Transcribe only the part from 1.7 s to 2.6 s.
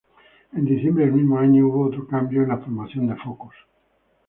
otro cambio en la